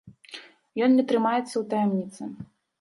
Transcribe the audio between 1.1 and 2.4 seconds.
трымаецца ў таямніцы.